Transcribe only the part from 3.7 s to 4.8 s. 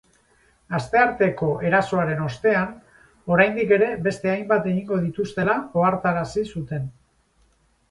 ere beste hainbat